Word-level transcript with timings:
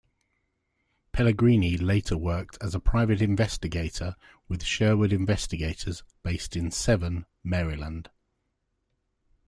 Pellegrini 1.11 1.77
later 1.77 2.17
worked 2.17 2.57
as 2.59 2.73
a 2.73 2.79
private 2.79 3.21
investigator 3.21 4.15
with 4.47 4.63
Sherwood 4.63 5.13
Investigators 5.13 6.01
based 6.23 6.55
in 6.55 6.71
Severn, 6.71 7.27
Maryland. 7.43 8.09